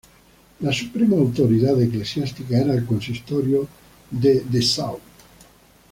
[0.61, 3.67] La suprema autoridad eclesiástica era el consistorio
[4.11, 4.99] en Dessau.